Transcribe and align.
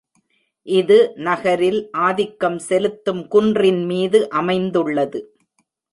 இது 0.67 0.97
நகரில் 1.17 1.89
ஆதிக்கம் 1.99 2.57
செலுத்தும் 2.59 3.21
குன்றின் 3.27 3.83
மீது 3.85 4.21
அமைந்துள்ளது. 4.31 5.21